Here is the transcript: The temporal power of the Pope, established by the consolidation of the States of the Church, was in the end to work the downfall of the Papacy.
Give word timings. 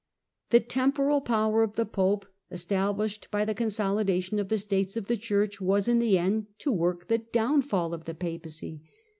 The 0.49 0.59
temporal 0.59 1.21
power 1.21 1.61
of 1.61 1.75
the 1.75 1.85
Pope, 1.85 2.25
established 2.49 3.29
by 3.29 3.45
the 3.45 3.53
consolidation 3.53 4.39
of 4.39 4.49
the 4.49 4.57
States 4.57 4.97
of 4.97 5.05
the 5.05 5.15
Church, 5.15 5.61
was 5.61 5.87
in 5.87 5.99
the 5.99 6.17
end 6.17 6.47
to 6.57 6.71
work 6.71 7.07
the 7.07 7.19
downfall 7.19 7.93
of 7.93 8.05
the 8.05 8.15
Papacy. 8.15 8.81